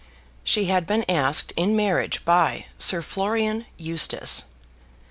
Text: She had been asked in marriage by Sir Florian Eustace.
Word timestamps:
She 0.43 0.65
had 0.65 0.87
been 0.87 1.05
asked 1.07 1.51
in 1.55 1.75
marriage 1.75 2.25
by 2.25 2.65
Sir 2.79 3.03
Florian 3.03 3.67
Eustace. 3.77 4.45